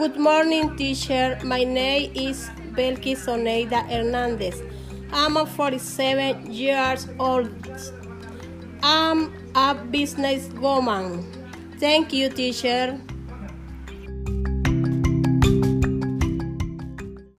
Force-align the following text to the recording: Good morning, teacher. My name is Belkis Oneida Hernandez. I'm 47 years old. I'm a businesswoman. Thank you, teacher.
Good 0.00 0.16
morning, 0.16 0.78
teacher. 0.78 1.38
My 1.44 1.62
name 1.62 2.12
is 2.14 2.48
Belkis 2.72 3.28
Oneida 3.28 3.82
Hernandez. 3.82 4.62
I'm 5.12 5.36
47 5.44 6.50
years 6.50 7.06
old. 7.18 7.50
I'm 8.82 9.28
a 9.54 9.74
businesswoman. 9.74 11.26
Thank 11.78 12.14
you, 12.14 12.30
teacher. 12.30 12.98